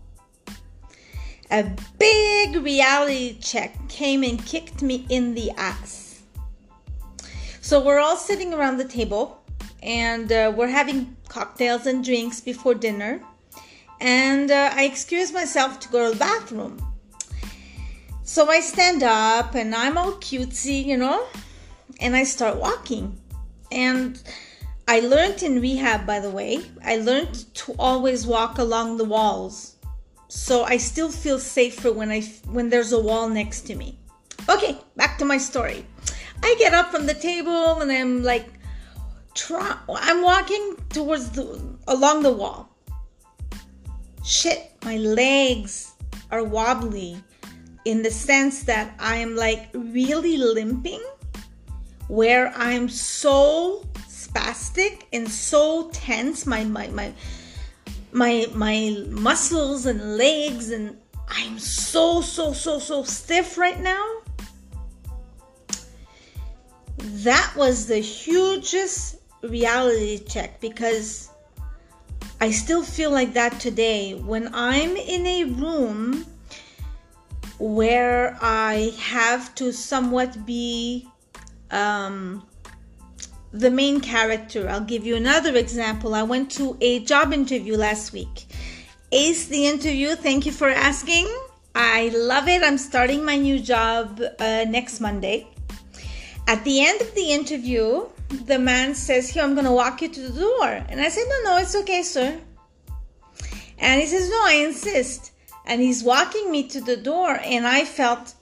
a 1.49 1.69
big 1.99 2.55
reality 2.55 3.37
check 3.41 3.89
came 3.89 4.23
and 4.23 4.45
kicked 4.45 4.81
me 4.81 5.05
in 5.09 5.33
the 5.33 5.51
ass. 5.57 6.00
So 7.71 7.79
we're 7.79 7.99
all 7.99 8.17
sitting 8.17 8.53
around 8.53 8.79
the 8.79 8.83
table 8.83 9.41
and 9.81 10.29
uh, 10.29 10.51
we're 10.53 10.67
having 10.67 11.15
cocktails 11.29 11.85
and 11.85 12.03
drinks 12.03 12.41
before 12.41 12.73
dinner. 12.73 13.21
And 14.01 14.51
uh, 14.51 14.71
I 14.73 14.83
excuse 14.83 15.31
myself 15.31 15.79
to 15.79 15.87
go 15.87 16.03
to 16.03 16.11
the 16.11 16.19
bathroom. 16.19 16.75
So 18.23 18.49
I 18.49 18.59
stand 18.59 19.03
up 19.03 19.55
and 19.55 19.73
I'm 19.73 19.97
all 19.97 20.11
cutesy, 20.15 20.83
you 20.85 20.97
know, 20.97 21.25
and 22.01 22.13
I 22.13 22.25
start 22.25 22.57
walking. 22.57 23.17
And 23.71 24.21
I 24.89 24.99
learned 24.99 25.41
in 25.41 25.61
rehab, 25.61 26.05
by 26.05 26.19
the 26.19 26.29
way, 26.29 26.65
I 26.83 26.97
learned 26.97 27.55
to 27.55 27.73
always 27.79 28.27
walk 28.27 28.57
along 28.57 28.97
the 28.97 29.05
walls. 29.05 29.77
So 30.27 30.65
I 30.65 30.75
still 30.75 31.09
feel 31.09 31.39
safer 31.39 31.93
when 31.93 32.11
I 32.11 32.19
when 32.51 32.67
there's 32.67 32.91
a 32.91 32.99
wall 32.99 33.29
next 33.29 33.61
to 33.67 33.75
me. 33.75 33.97
Okay, 34.49 34.77
back 34.97 35.17
to 35.19 35.23
my 35.23 35.37
story. 35.37 35.85
I 36.43 36.55
get 36.57 36.73
up 36.73 36.91
from 36.91 37.05
the 37.05 37.13
table 37.13 37.81
and 37.81 37.91
I'm 37.91 38.23
like, 38.23 38.47
try, 39.33 39.77
I'm 39.89 40.21
walking 40.21 40.75
towards 40.89 41.31
the 41.31 41.61
along 41.87 42.23
the 42.23 42.31
wall. 42.31 42.69
Shit, 44.23 44.71
my 44.83 44.97
legs 44.97 45.93
are 46.31 46.43
wobbly 46.43 47.21
in 47.85 48.03
the 48.03 48.11
sense 48.11 48.63
that 48.63 48.93
I'm 48.99 49.35
like 49.35 49.69
really 49.73 50.37
limping, 50.37 51.03
where 52.07 52.53
I'm 52.55 52.89
so 52.89 53.83
spastic 54.07 55.03
and 55.13 55.29
so 55.29 55.89
tense, 55.91 56.45
my 56.45 56.63
my 56.63 56.87
my 56.87 57.13
my 58.11 58.47
my 58.53 59.05
muscles 59.09 59.85
and 59.85 60.17
legs 60.17 60.69
and 60.69 60.97
I'm 61.27 61.57
so 61.57 62.21
so 62.21 62.53
so 62.53 62.79
so 62.79 63.03
stiff 63.03 63.57
right 63.57 63.79
now 63.79 64.20
that 67.01 67.53
was 67.55 67.87
the 67.87 67.99
hugest 67.99 69.17
reality 69.41 70.19
check 70.19 70.61
because 70.61 71.29
I 72.39 72.51
still 72.51 72.83
feel 72.83 73.11
like 73.11 73.33
that 73.33 73.59
today. 73.59 74.13
When 74.13 74.53
I'm 74.53 74.95
in 74.95 75.25
a 75.25 75.43
room 75.45 76.25
where 77.59 78.37
I 78.41 78.93
have 78.99 79.53
to 79.55 79.71
somewhat 79.71 80.45
be 80.45 81.07
um, 81.69 82.45
the 83.51 83.69
main 83.69 83.99
character, 83.99 84.69
I'll 84.69 84.81
give 84.81 85.05
you 85.05 85.15
another 85.15 85.55
example. 85.55 86.15
I 86.15 86.23
went 86.23 86.51
to 86.53 86.77
a 86.81 86.99
job 86.99 87.33
interview 87.33 87.77
last 87.77 88.13
week. 88.13 88.45
Ace 89.11 89.47
the 89.47 89.67
interview. 89.67 90.15
Thank 90.15 90.45
you 90.45 90.51
for 90.51 90.69
asking. 90.69 91.27
I 91.75 92.09
love 92.09 92.47
it. 92.47 92.63
I'm 92.63 92.77
starting 92.77 93.25
my 93.25 93.37
new 93.37 93.59
job 93.59 94.21
uh, 94.39 94.65
next 94.67 94.99
Monday. 94.99 95.50
At 96.47 96.63
the 96.63 96.85
end 96.85 97.01
of 97.01 97.13
the 97.15 97.31
interview, 97.31 98.07
the 98.45 98.59
man 98.59 98.95
says, 98.95 99.29
Here, 99.29 99.43
I'm 99.43 99.53
going 99.53 99.65
to 99.65 99.71
walk 99.71 100.01
you 100.01 100.09
to 100.09 100.21
the 100.29 100.39
door. 100.39 100.67
And 100.89 101.01
I 101.01 101.09
said, 101.09 101.25
No, 101.27 101.51
no, 101.51 101.57
it's 101.57 101.75
okay, 101.75 102.03
sir. 102.03 102.39
And 103.77 104.01
he 104.01 104.07
says, 104.07 104.29
No, 104.29 104.41
I 104.43 104.63
insist. 104.65 105.31
And 105.65 105.81
he's 105.81 106.03
walking 106.03 106.51
me 106.51 106.67
to 106.69 106.81
the 106.81 106.97
door, 106.97 107.39
and 107.43 107.67
I 107.67 107.85
felt 107.85 108.33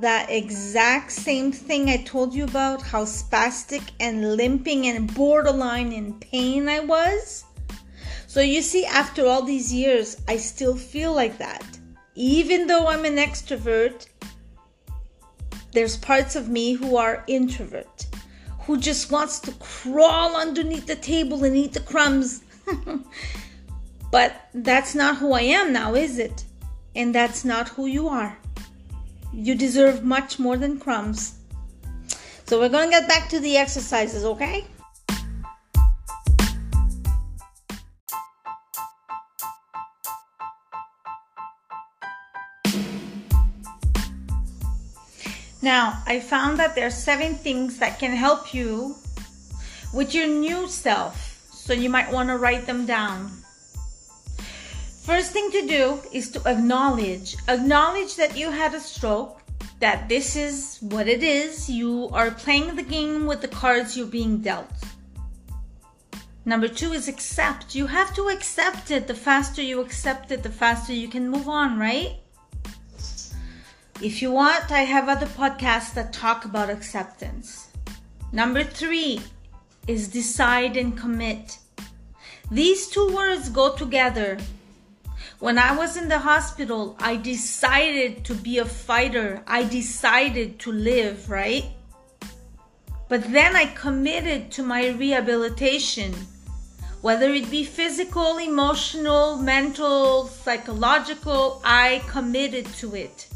that 0.00 0.28
exact 0.28 1.12
same 1.12 1.52
thing 1.52 1.88
I 1.88 1.98
told 1.98 2.34
you 2.34 2.44
about 2.44 2.82
how 2.82 3.04
spastic 3.04 3.82
and 4.00 4.36
limping 4.36 4.88
and 4.88 5.12
borderline 5.14 5.92
in 5.92 6.14
pain 6.14 6.68
I 6.68 6.80
was. 6.80 7.44
So 8.26 8.40
you 8.40 8.62
see, 8.62 8.84
after 8.84 9.26
all 9.26 9.42
these 9.42 9.72
years, 9.72 10.16
I 10.26 10.36
still 10.38 10.76
feel 10.76 11.12
like 11.12 11.38
that. 11.38 11.64
Even 12.16 12.66
though 12.66 12.88
I'm 12.88 13.04
an 13.04 13.16
extrovert, 13.16 14.06
there's 15.74 15.96
parts 15.96 16.36
of 16.36 16.48
me 16.48 16.72
who 16.72 16.96
are 16.96 17.24
introvert, 17.26 18.06
who 18.60 18.78
just 18.78 19.10
wants 19.10 19.40
to 19.40 19.52
crawl 19.52 20.36
underneath 20.36 20.86
the 20.86 20.96
table 20.96 21.44
and 21.44 21.56
eat 21.56 21.72
the 21.72 21.80
crumbs. 21.80 22.44
but 24.10 24.48
that's 24.54 24.94
not 24.94 25.18
who 25.18 25.32
I 25.32 25.42
am 25.42 25.72
now, 25.72 25.94
is 25.94 26.18
it? 26.18 26.44
And 26.94 27.14
that's 27.14 27.44
not 27.44 27.68
who 27.68 27.86
you 27.86 28.08
are. 28.08 28.38
You 29.32 29.56
deserve 29.56 30.04
much 30.04 30.38
more 30.38 30.56
than 30.56 30.78
crumbs. 30.78 31.34
So 32.46 32.60
we're 32.60 32.68
going 32.68 32.90
to 32.90 33.00
get 33.00 33.08
back 33.08 33.28
to 33.30 33.40
the 33.40 33.56
exercises, 33.56 34.24
okay? 34.24 34.64
Now, 45.64 46.02
I 46.06 46.20
found 46.20 46.58
that 46.58 46.74
there 46.74 46.86
are 46.88 46.90
seven 47.08 47.36
things 47.36 47.78
that 47.78 47.98
can 47.98 48.12
help 48.12 48.52
you 48.52 48.96
with 49.94 50.14
your 50.14 50.26
new 50.26 50.68
self. 50.68 51.40
So 51.50 51.72
you 51.72 51.88
might 51.88 52.12
want 52.12 52.28
to 52.28 52.36
write 52.36 52.66
them 52.66 52.84
down. 52.84 53.30
First 55.04 55.32
thing 55.32 55.50
to 55.52 55.66
do 55.66 56.00
is 56.12 56.30
to 56.32 56.42
acknowledge. 56.44 57.36
Acknowledge 57.48 58.16
that 58.16 58.36
you 58.36 58.50
had 58.50 58.74
a 58.74 58.78
stroke, 58.78 59.40
that 59.80 60.06
this 60.06 60.36
is 60.36 60.76
what 60.82 61.08
it 61.08 61.22
is. 61.22 61.70
You 61.70 62.10
are 62.12 62.30
playing 62.30 62.76
the 62.76 62.82
game 62.82 63.24
with 63.24 63.40
the 63.40 63.48
cards 63.48 63.96
you're 63.96 64.06
being 64.06 64.42
dealt. 64.42 64.68
Number 66.44 66.68
two 66.68 66.92
is 66.92 67.08
accept. 67.08 67.74
You 67.74 67.86
have 67.86 68.14
to 68.16 68.28
accept 68.28 68.90
it. 68.90 69.06
The 69.06 69.14
faster 69.14 69.62
you 69.62 69.80
accept 69.80 70.30
it, 70.30 70.42
the 70.42 70.50
faster 70.50 70.92
you 70.92 71.08
can 71.08 71.30
move 71.30 71.48
on, 71.48 71.78
right? 71.78 72.20
If 74.02 74.20
you 74.20 74.32
want, 74.32 74.72
I 74.72 74.80
have 74.80 75.08
other 75.08 75.26
podcasts 75.26 75.94
that 75.94 76.12
talk 76.12 76.44
about 76.44 76.68
acceptance. 76.68 77.68
Number 78.32 78.64
three 78.64 79.20
is 79.86 80.08
decide 80.08 80.76
and 80.76 80.96
commit. 80.96 81.58
These 82.50 82.88
two 82.88 83.14
words 83.14 83.48
go 83.48 83.74
together. 83.76 84.38
When 85.38 85.58
I 85.58 85.76
was 85.76 85.96
in 85.96 86.08
the 86.08 86.18
hospital, 86.18 86.96
I 86.98 87.16
decided 87.16 88.24
to 88.24 88.34
be 88.34 88.58
a 88.58 88.64
fighter. 88.64 89.42
I 89.46 89.62
decided 89.62 90.58
to 90.60 90.72
live, 90.72 91.30
right? 91.30 91.64
But 93.08 93.32
then 93.32 93.54
I 93.54 93.66
committed 93.66 94.50
to 94.52 94.62
my 94.62 94.88
rehabilitation 94.88 96.14
whether 97.00 97.28
it 97.34 97.50
be 97.50 97.64
physical, 97.64 98.38
emotional, 98.38 99.36
mental, 99.36 100.26
psychological, 100.26 101.60
I 101.62 102.02
committed 102.08 102.64
to 102.76 102.94
it. 102.94 103.28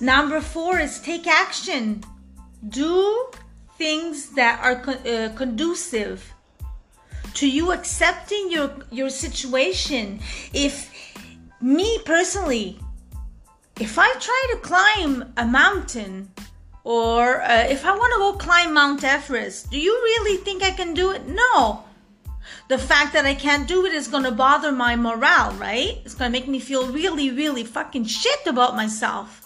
Number 0.00 0.40
four 0.40 0.78
is 0.78 0.98
take 1.00 1.26
action. 1.26 2.02
Do 2.66 3.30
things 3.76 4.30
that 4.30 4.60
are 4.62 4.82
uh, 4.88 5.30
conducive 5.34 6.32
to 7.34 7.48
you 7.48 7.72
accepting 7.72 8.50
your 8.50 8.70
your 8.90 9.10
situation. 9.10 10.20
If 10.52 10.90
me 11.60 11.98
personally, 12.04 12.78
if 13.78 13.98
I 13.98 14.10
try 14.14 14.46
to 14.52 14.58
climb 14.58 15.32
a 15.36 15.46
mountain 15.46 16.30
or 16.82 17.42
uh, 17.42 17.66
if 17.68 17.84
I 17.84 17.92
want 17.92 18.12
to 18.14 18.18
go 18.18 18.32
climb 18.32 18.74
Mount 18.74 19.04
Everest, 19.04 19.70
do 19.70 19.78
you 19.78 19.92
really 19.92 20.38
think 20.38 20.62
I 20.62 20.70
can 20.70 20.94
do 20.94 21.12
it? 21.12 21.28
No 21.28 21.84
the 22.68 22.78
fact 22.78 23.12
that 23.12 23.26
I 23.26 23.34
can't 23.34 23.66
do 23.66 23.84
it 23.84 23.92
is 23.92 24.08
going 24.08 24.24
to 24.24 24.30
bother 24.30 24.72
my 24.72 24.96
morale, 24.96 25.52
right? 25.54 25.98
It's 26.04 26.14
going 26.14 26.32
to 26.32 26.38
make 26.38 26.48
me 26.48 26.60
feel 26.60 26.86
really, 26.92 27.30
really 27.30 27.64
fucking 27.64 28.04
shit 28.04 28.46
about 28.46 28.76
myself. 28.76 29.39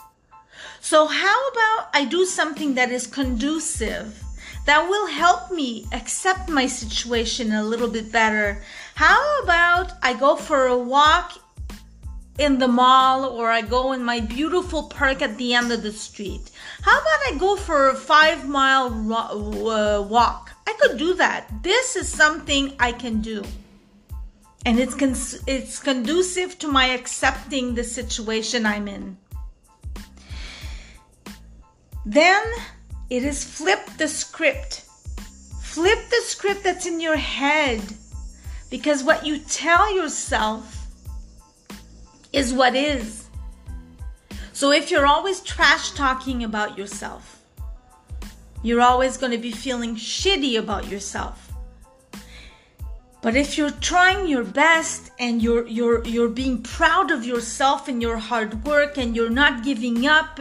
So, 0.84 1.06
how 1.06 1.48
about 1.48 1.88
I 1.94 2.04
do 2.04 2.26
something 2.26 2.74
that 2.74 2.90
is 2.90 3.06
conducive, 3.06 4.22
that 4.66 4.86
will 4.86 5.06
help 5.06 5.50
me 5.50 5.86
accept 5.92 6.50
my 6.50 6.66
situation 6.66 7.52
a 7.52 7.64
little 7.64 7.88
bit 7.88 8.12
better? 8.12 8.62
How 8.94 9.40
about 9.42 9.92
I 10.02 10.12
go 10.12 10.36
for 10.36 10.66
a 10.66 10.76
walk 10.76 11.38
in 12.38 12.58
the 12.58 12.68
mall 12.68 13.24
or 13.24 13.50
I 13.50 13.62
go 13.62 13.92
in 13.92 14.04
my 14.04 14.20
beautiful 14.20 14.82
park 14.82 15.22
at 15.22 15.38
the 15.38 15.54
end 15.54 15.72
of 15.72 15.82
the 15.82 15.90
street? 15.90 16.50
How 16.82 17.00
about 17.00 17.32
I 17.32 17.38
go 17.38 17.56
for 17.56 17.88
a 17.88 17.94
five 17.94 18.46
mile 18.46 18.92
uh, 19.14 20.02
walk? 20.02 20.50
I 20.66 20.74
could 20.78 20.98
do 20.98 21.14
that. 21.14 21.48
This 21.62 21.96
is 21.96 22.10
something 22.10 22.74
I 22.78 22.92
can 22.92 23.22
do. 23.22 23.42
And 24.66 24.78
it's 24.78 24.96
it's 25.46 25.78
conducive 25.78 26.58
to 26.58 26.68
my 26.68 26.88
accepting 26.88 27.74
the 27.74 27.84
situation 27.84 28.66
I'm 28.66 28.86
in. 28.86 29.16
Then 32.06 32.42
it 33.10 33.24
is 33.24 33.44
flip 33.44 33.80
the 33.98 34.08
script. 34.08 34.84
Flip 35.62 35.98
the 36.10 36.22
script 36.24 36.62
that's 36.62 36.86
in 36.86 37.00
your 37.00 37.16
head. 37.16 37.80
Because 38.70 39.02
what 39.02 39.24
you 39.24 39.38
tell 39.38 39.94
yourself 39.94 40.86
is 42.32 42.52
what 42.52 42.74
is. 42.74 43.28
So 44.52 44.72
if 44.72 44.90
you're 44.90 45.06
always 45.06 45.40
trash 45.40 45.92
talking 45.92 46.44
about 46.44 46.78
yourself, 46.78 47.42
you're 48.62 48.80
always 48.80 49.16
going 49.16 49.32
to 49.32 49.38
be 49.38 49.52
feeling 49.52 49.94
shitty 49.96 50.58
about 50.58 50.88
yourself. 50.88 51.52
But 53.20 53.36
if 53.36 53.56
you're 53.56 53.70
trying 53.70 54.26
your 54.26 54.44
best 54.44 55.10
and 55.18 55.42
you're 55.42 55.66
you're 55.66 56.04
you're 56.04 56.28
being 56.28 56.62
proud 56.62 57.10
of 57.10 57.24
yourself 57.24 57.88
and 57.88 58.02
your 58.02 58.18
hard 58.18 58.64
work 58.64 58.98
and 58.98 59.16
you're 59.16 59.30
not 59.30 59.64
giving 59.64 60.06
up, 60.06 60.38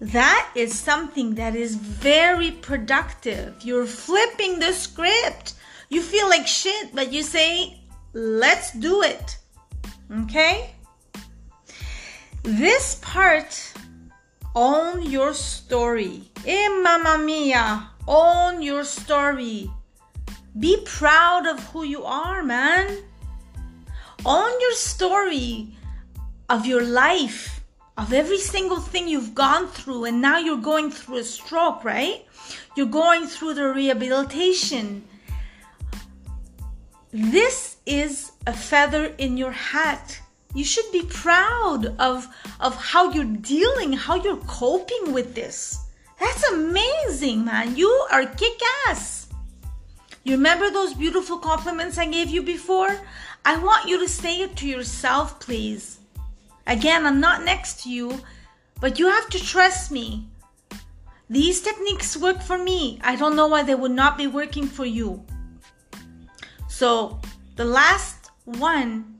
that 0.00 0.50
is 0.54 0.78
something 0.78 1.34
that 1.34 1.54
is 1.56 1.74
very 1.74 2.52
productive. 2.52 3.54
You're 3.62 3.86
flipping 3.86 4.58
the 4.58 4.72
script. 4.72 5.54
You 5.88 6.02
feel 6.02 6.28
like 6.28 6.46
shit, 6.46 6.94
but 6.94 7.12
you 7.12 7.22
say, 7.22 7.80
"Let's 8.12 8.72
do 8.72 9.02
it." 9.02 9.38
Okay? 10.22 10.74
This 12.42 12.96
part 13.02 13.72
own 14.54 15.02
your 15.02 15.34
story 15.34 16.28
Eh, 16.46 16.68
mamma 16.82 17.18
mia, 17.18 17.90
own 18.06 18.62
your 18.62 18.84
story. 18.84 19.70
Be 20.58 20.78
proud 20.84 21.46
of 21.46 21.58
who 21.70 21.84
you 21.84 22.04
are, 22.04 22.42
man. 22.42 23.02
Own 24.24 24.60
your 24.60 24.72
story 24.72 25.76
of 26.48 26.64
your 26.64 26.82
life, 26.82 27.57
of 27.98 28.12
every 28.12 28.38
single 28.38 28.78
thing 28.78 29.08
you've 29.08 29.34
gone 29.34 29.66
through, 29.66 30.04
and 30.04 30.22
now 30.22 30.38
you're 30.38 30.56
going 30.56 30.88
through 30.88 31.16
a 31.16 31.24
stroke, 31.24 31.84
right? 31.84 32.24
You're 32.76 32.86
going 32.86 33.26
through 33.26 33.54
the 33.54 33.68
rehabilitation. 33.68 35.04
This 37.10 37.78
is 37.86 38.32
a 38.46 38.52
feather 38.52 39.06
in 39.18 39.36
your 39.36 39.50
hat. 39.50 40.20
You 40.54 40.64
should 40.64 40.90
be 40.92 41.02
proud 41.02 41.96
of, 41.98 42.28
of 42.60 42.76
how 42.76 43.10
you're 43.10 43.24
dealing, 43.24 43.92
how 43.92 44.14
you're 44.14 44.44
coping 44.46 45.12
with 45.12 45.34
this. 45.34 45.80
That's 46.20 46.44
amazing, 46.50 47.44
man. 47.44 47.76
You 47.76 47.90
are 48.12 48.26
kick 48.26 48.60
ass. 48.86 49.28
You 50.22 50.32
remember 50.32 50.70
those 50.70 50.94
beautiful 50.94 51.38
compliments 51.38 51.98
I 51.98 52.06
gave 52.06 52.28
you 52.28 52.42
before? 52.42 52.96
I 53.44 53.56
want 53.56 53.88
you 53.88 53.98
to 53.98 54.08
say 54.08 54.40
it 54.42 54.56
to 54.56 54.68
yourself, 54.68 55.40
please. 55.40 55.97
Again, 56.68 57.06
I'm 57.06 57.18
not 57.18 57.44
next 57.44 57.82
to 57.82 57.90
you, 57.90 58.20
but 58.78 58.98
you 58.98 59.08
have 59.08 59.28
to 59.30 59.42
trust 59.42 59.90
me. 59.90 60.28
These 61.30 61.62
techniques 61.62 62.16
work 62.16 62.42
for 62.42 62.58
me. 62.58 63.00
I 63.02 63.16
don't 63.16 63.36
know 63.36 63.48
why 63.48 63.62
they 63.62 63.74
would 63.74 63.92
not 63.92 64.18
be 64.18 64.26
working 64.26 64.66
for 64.66 64.84
you. 64.84 65.24
So, 66.68 67.20
the 67.56 67.64
last 67.64 68.30
one 68.44 69.18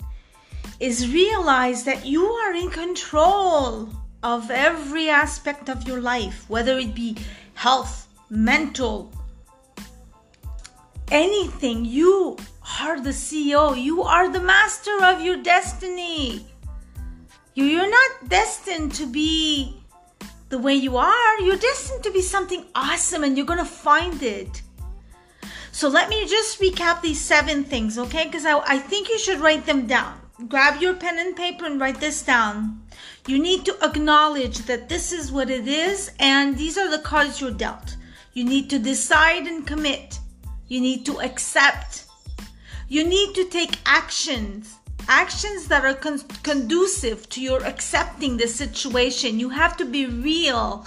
is 0.78 1.12
realize 1.12 1.84
that 1.84 2.04
you 2.04 2.24
are 2.24 2.54
in 2.54 2.70
control 2.70 3.88
of 4.22 4.50
every 4.50 5.08
aspect 5.08 5.70
of 5.70 5.88
your 5.88 6.00
life, 6.00 6.44
whether 6.48 6.78
it 6.78 6.94
be 6.94 7.16
health, 7.54 8.08
mental, 8.28 9.10
anything. 11.10 11.84
You 11.86 12.36
are 12.80 13.00
the 13.00 13.10
CEO, 13.10 13.80
you 13.80 14.02
are 14.02 14.28
the 14.28 14.40
master 14.40 15.02
of 15.02 15.22
your 15.22 15.42
destiny. 15.42 16.46
You're 17.58 17.90
not 17.90 18.28
destined 18.28 18.94
to 18.94 19.06
be 19.06 19.82
the 20.48 20.60
way 20.60 20.76
you 20.76 20.96
are, 20.96 21.40
you're 21.40 21.56
destined 21.56 22.04
to 22.04 22.12
be 22.12 22.22
something 22.22 22.64
awesome 22.72 23.24
and 23.24 23.36
you're 23.36 23.46
gonna 23.46 23.64
find 23.64 24.22
it. 24.22 24.62
So 25.72 25.88
let 25.88 26.08
me 26.08 26.24
just 26.28 26.60
recap 26.60 27.02
these 27.02 27.20
seven 27.20 27.64
things, 27.64 27.98
okay? 27.98 28.26
Because 28.26 28.46
I, 28.46 28.60
I 28.60 28.78
think 28.78 29.08
you 29.08 29.18
should 29.18 29.40
write 29.40 29.66
them 29.66 29.88
down. 29.88 30.20
Grab 30.46 30.80
your 30.80 30.94
pen 30.94 31.18
and 31.18 31.34
paper 31.34 31.66
and 31.66 31.80
write 31.80 31.98
this 31.98 32.22
down. 32.22 32.80
You 33.26 33.40
need 33.40 33.64
to 33.64 33.76
acknowledge 33.82 34.58
that 34.66 34.88
this 34.88 35.10
is 35.10 35.32
what 35.32 35.50
it 35.50 35.66
is 35.66 36.12
and 36.20 36.56
these 36.56 36.78
are 36.78 36.88
the 36.88 37.02
cards 37.02 37.40
you're 37.40 37.50
dealt. 37.50 37.96
You 38.34 38.44
need 38.44 38.70
to 38.70 38.78
decide 38.78 39.48
and 39.48 39.66
commit. 39.66 40.20
You 40.68 40.80
need 40.80 41.04
to 41.06 41.20
accept. 41.20 42.04
You 42.86 43.02
need 43.02 43.34
to 43.34 43.46
take 43.46 43.80
actions. 43.84 44.77
Actions 45.08 45.68
that 45.68 45.86
are 45.86 45.94
con- 45.94 46.20
conducive 46.42 47.28
to 47.30 47.40
your 47.40 47.64
accepting 47.64 48.36
the 48.36 48.46
situation. 48.46 49.40
You 49.40 49.48
have 49.48 49.76
to 49.78 49.86
be 49.86 50.04
real. 50.06 50.84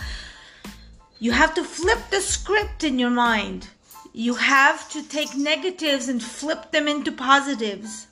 You 1.19 1.31
have 1.31 1.55
to 1.55 1.63
flip 1.63 1.99
the 2.11 2.21
script 2.21 2.83
in 2.83 2.99
your 2.99 3.09
mind. 3.09 3.67
You 4.13 4.35
have 4.35 4.89
to 4.91 5.01
take 5.01 5.35
negatives 5.35 6.07
and 6.07 6.21
flip 6.21 6.71
them 6.71 6.87
into 6.87 7.11
positives. 7.11 8.07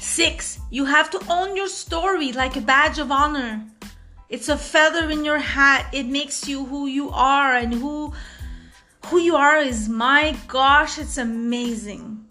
Six, 0.00 0.58
you 0.70 0.84
have 0.84 1.10
to 1.10 1.20
own 1.28 1.56
your 1.56 1.68
story 1.68 2.32
like 2.32 2.56
a 2.56 2.60
badge 2.60 2.98
of 2.98 3.12
honor. 3.12 3.64
It's 4.28 4.48
a 4.48 4.56
feather 4.56 5.10
in 5.10 5.24
your 5.24 5.38
hat. 5.38 5.88
It 5.92 6.06
makes 6.06 6.48
you 6.48 6.64
who 6.64 6.86
you 6.86 7.10
are 7.10 7.54
and 7.54 7.72
who 7.72 8.12
who 9.06 9.18
you 9.18 9.36
are 9.36 9.58
is 9.58 9.88
my 9.88 10.36
gosh, 10.48 10.98
it's 10.98 11.18
amazing. 11.18 12.23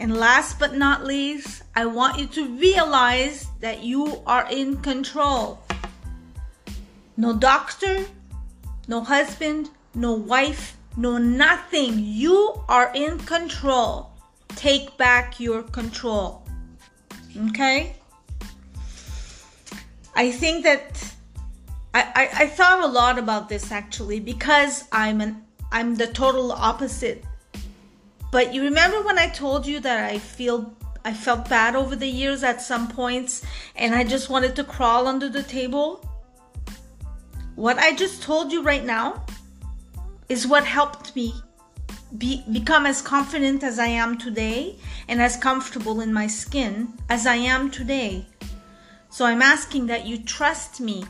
And 0.00 0.16
last 0.16 0.58
but 0.58 0.74
not 0.74 1.04
least, 1.04 1.62
I 1.74 1.86
want 1.86 2.18
you 2.18 2.26
to 2.26 2.48
realize 2.58 3.46
that 3.60 3.82
you 3.82 4.22
are 4.26 4.46
in 4.50 4.78
control. 4.78 5.62
No 7.16 7.34
doctor, 7.36 8.04
no 8.88 9.00
husband, 9.00 9.70
no 9.94 10.12
wife, 10.12 10.76
no 10.96 11.18
nothing. 11.18 11.98
You 11.98 12.62
are 12.68 12.90
in 12.94 13.18
control. 13.20 14.10
Take 14.48 14.96
back 14.96 15.38
your 15.38 15.62
control. 15.62 16.42
Okay? 17.48 17.96
I 20.16 20.30
think 20.30 20.64
that 20.64 21.14
I, 21.92 22.02
I, 22.14 22.42
I 22.42 22.46
thought 22.48 22.82
a 22.82 22.86
lot 22.86 23.18
about 23.18 23.48
this 23.48 23.72
actually 23.72 24.20
because 24.20 24.84
I'm 24.92 25.20
an 25.20 25.44
I'm 25.72 25.96
the 25.96 26.06
total 26.06 26.52
opposite. 26.52 27.24
But 28.34 28.52
you 28.52 28.64
remember 28.64 29.00
when 29.00 29.16
I 29.16 29.28
told 29.28 29.64
you 29.64 29.78
that 29.78 30.10
I 30.10 30.18
feel 30.18 30.74
I 31.04 31.14
felt 31.14 31.48
bad 31.48 31.76
over 31.76 31.94
the 31.94 32.08
years 32.08 32.42
at 32.42 32.60
some 32.60 32.88
points 32.88 33.46
and 33.76 33.94
I 33.94 34.02
just 34.02 34.28
wanted 34.28 34.56
to 34.56 34.64
crawl 34.64 35.06
under 35.06 35.28
the 35.28 35.44
table? 35.44 36.04
What 37.54 37.78
I 37.78 37.94
just 37.94 38.24
told 38.24 38.50
you 38.50 38.60
right 38.64 38.84
now 38.84 39.24
is 40.28 40.48
what 40.48 40.64
helped 40.64 41.14
me 41.14 41.32
be, 42.18 42.42
become 42.50 42.86
as 42.86 43.00
confident 43.00 43.62
as 43.62 43.78
I 43.78 43.86
am 43.86 44.18
today 44.18 44.80
and 45.06 45.22
as 45.22 45.36
comfortable 45.36 46.00
in 46.00 46.12
my 46.12 46.26
skin 46.26 46.92
as 47.08 47.28
I 47.28 47.36
am 47.36 47.70
today. 47.70 48.26
So 49.10 49.26
I'm 49.26 49.42
asking 49.42 49.86
that 49.86 50.06
you 50.06 50.18
trust 50.18 50.80
me 50.80 51.04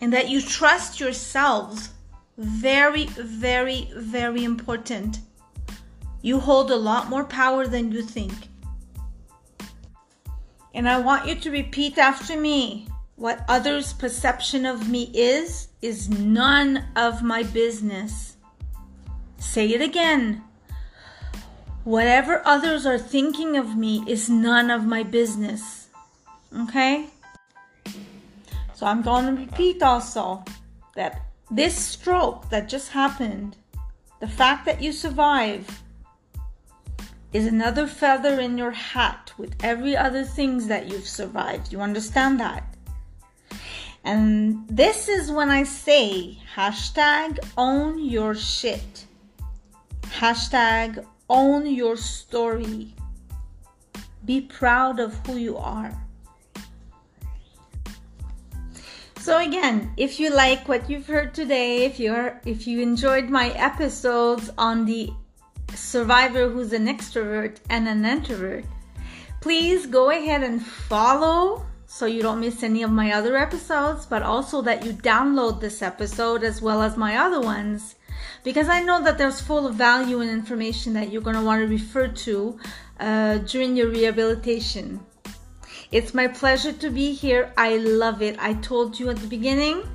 and 0.00 0.10
that 0.14 0.30
you 0.30 0.40
trust 0.40 0.98
yourselves. 0.98 1.90
Very, 2.38 3.04
very, 3.04 3.90
very 3.94 4.44
important. 4.44 5.18
You 6.20 6.40
hold 6.40 6.70
a 6.70 6.76
lot 6.76 7.08
more 7.08 7.24
power 7.24 7.66
than 7.66 7.92
you 7.92 8.02
think. 8.02 8.32
And 10.74 10.88
I 10.88 11.00
want 11.00 11.26
you 11.26 11.34
to 11.34 11.50
repeat 11.50 11.98
after 11.98 12.38
me. 12.38 12.88
What 13.16 13.44
others' 13.48 13.92
perception 13.92 14.64
of 14.64 14.88
me 14.88 15.10
is, 15.12 15.68
is 15.82 16.08
none 16.08 16.84
of 16.94 17.22
my 17.22 17.42
business. 17.42 18.36
Say 19.38 19.70
it 19.70 19.80
again. 19.80 20.42
Whatever 21.82 22.42
others 22.44 22.86
are 22.86 22.98
thinking 22.98 23.56
of 23.56 23.76
me 23.76 24.04
is 24.06 24.28
none 24.28 24.70
of 24.70 24.84
my 24.84 25.02
business. 25.02 25.88
Okay? 26.60 27.06
So 28.74 28.86
I'm 28.86 29.02
going 29.02 29.26
to 29.26 29.42
repeat 29.42 29.82
also 29.82 30.44
that 30.94 31.22
this 31.50 31.76
stroke 31.76 32.48
that 32.50 32.68
just 32.68 32.90
happened, 32.90 33.56
the 34.20 34.28
fact 34.28 34.64
that 34.66 34.80
you 34.80 34.92
survive, 34.92 35.82
is 37.32 37.46
another 37.46 37.86
feather 37.86 38.40
in 38.40 38.56
your 38.56 38.70
hat 38.70 39.32
with 39.36 39.54
every 39.62 39.96
other 39.96 40.24
things 40.24 40.66
that 40.66 40.88
you've 40.88 41.06
survived. 41.06 41.72
You 41.72 41.80
understand 41.80 42.40
that? 42.40 42.74
And 44.04 44.66
this 44.68 45.08
is 45.08 45.30
when 45.30 45.50
I 45.50 45.64
say 45.64 46.38
hashtag 46.56 47.38
own 47.56 48.02
your 48.02 48.34
shit. 48.34 49.06
Hashtag 50.02 51.04
own 51.28 51.66
your 51.66 51.96
story. 51.96 52.94
Be 54.24 54.40
proud 54.40 54.98
of 54.98 55.14
who 55.26 55.36
you 55.36 55.58
are. 55.58 55.92
So 59.18 59.36
again, 59.36 59.92
if 59.98 60.18
you 60.18 60.30
like 60.30 60.68
what 60.68 60.88
you've 60.88 61.06
heard 61.06 61.34
today, 61.34 61.84
if 61.84 62.00
you're 62.00 62.40
if 62.46 62.66
you 62.66 62.80
enjoyed 62.80 63.28
my 63.28 63.50
episodes 63.50 64.50
on 64.56 64.86
the 64.86 65.10
survivor 65.74 66.48
who's 66.48 66.72
an 66.72 66.86
extrovert 66.86 67.58
and 67.68 67.88
an 67.88 68.04
introvert, 68.04 68.64
please 69.40 69.86
go 69.86 70.10
ahead 70.10 70.42
and 70.42 70.64
follow 70.64 71.66
so 71.86 72.04
you 72.04 72.22
don't 72.22 72.40
miss 72.40 72.62
any 72.62 72.82
of 72.82 72.90
my 72.90 73.12
other 73.12 73.36
episodes, 73.36 74.04
but 74.04 74.22
also 74.22 74.60
that 74.62 74.84
you 74.84 74.92
download 74.92 75.60
this 75.60 75.80
episode 75.80 76.44
as 76.44 76.60
well 76.60 76.82
as 76.82 76.96
my 76.96 77.16
other 77.16 77.40
ones 77.40 77.94
because 78.44 78.68
I 78.68 78.82
know 78.82 79.02
that 79.02 79.18
there's 79.18 79.40
full 79.40 79.66
of 79.66 79.74
value 79.74 80.20
and 80.20 80.30
information 80.30 80.92
that 80.94 81.10
you're 81.10 81.22
going 81.22 81.36
to 81.36 81.42
want 81.42 81.62
to 81.62 81.68
refer 81.68 82.08
to 82.08 82.58
uh, 83.00 83.38
during 83.38 83.76
your 83.76 83.88
rehabilitation. 83.88 85.00
It's 85.90 86.14
my 86.14 86.28
pleasure 86.28 86.72
to 86.72 86.90
be 86.90 87.12
here. 87.12 87.52
I 87.56 87.76
love 87.76 88.22
it. 88.22 88.36
I 88.38 88.54
told 88.54 88.98
you 88.98 89.08
at 89.10 89.16
the 89.16 89.26
beginning 89.26 89.88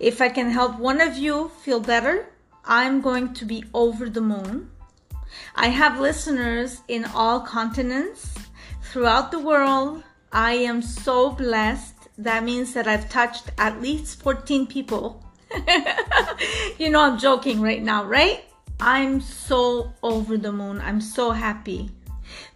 if 0.00 0.20
I 0.20 0.28
can 0.28 0.50
help 0.50 0.78
one 0.78 1.00
of 1.00 1.16
you 1.16 1.50
feel 1.62 1.80
better, 1.80 2.26
I'm 2.66 3.00
going 3.00 3.34
to 3.34 3.44
be 3.44 3.64
over 3.74 4.08
the 4.08 4.20
moon. 4.20 4.70
I 5.54 5.68
have 5.68 6.00
listeners 6.00 6.80
in 6.88 7.04
all 7.04 7.40
continents 7.40 8.34
throughout 8.82 9.30
the 9.30 9.38
world. 9.38 10.02
I 10.32 10.52
am 10.52 10.80
so 10.80 11.30
blessed. 11.30 11.94
That 12.18 12.44
means 12.44 12.72
that 12.74 12.86
I've 12.86 13.10
touched 13.10 13.50
at 13.58 13.82
least 13.82 14.22
14 14.22 14.66
people. 14.66 15.24
you 16.78 16.90
know, 16.90 17.00
I'm 17.00 17.18
joking 17.18 17.60
right 17.60 17.82
now, 17.82 18.04
right? 18.04 18.44
I'm 18.80 19.20
so 19.20 19.92
over 20.02 20.36
the 20.36 20.52
moon. 20.52 20.80
I'm 20.80 21.00
so 21.00 21.30
happy. 21.32 21.90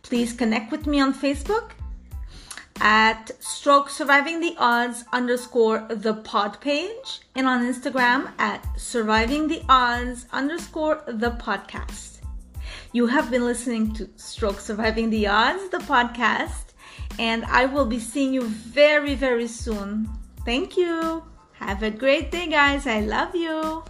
Please 0.02 0.32
connect 0.32 0.72
with 0.72 0.86
me 0.86 1.00
on 1.00 1.12
Facebook 1.12 1.72
at 2.80 3.30
stroke 3.42 3.90
surviving 3.90 4.40
the 4.40 4.54
odds 4.58 5.04
underscore 5.12 5.86
the 5.90 6.14
pod 6.14 6.60
page 6.60 7.20
and 7.34 7.46
on 7.46 7.62
Instagram 7.62 8.32
at 8.38 8.66
surviving 8.78 9.48
the 9.48 9.62
odds 9.68 10.26
underscore 10.32 11.02
the 11.06 11.32
podcast. 11.32 12.18
You 12.92 13.06
have 13.06 13.30
been 13.30 13.44
listening 13.44 13.92
to 13.94 14.08
Stroke 14.16 14.60
Surviving 14.60 15.10
the 15.10 15.26
Odds, 15.26 15.68
the 15.68 15.78
podcast, 15.78 16.72
and 17.18 17.44
I 17.44 17.66
will 17.66 17.86
be 17.86 17.98
seeing 17.98 18.32
you 18.32 18.46
very, 18.46 19.14
very 19.14 19.46
soon. 19.46 20.08
Thank 20.44 20.76
you. 20.76 21.22
Have 21.52 21.82
a 21.82 21.90
great 21.90 22.30
day, 22.30 22.46
guys. 22.46 22.86
I 22.86 23.00
love 23.00 23.34
you. 23.34 23.84